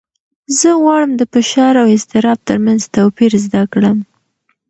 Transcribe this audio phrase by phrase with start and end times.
[0.59, 3.97] زه غواړم د فشار او اضطراب تر منځ توپیر زده کړم.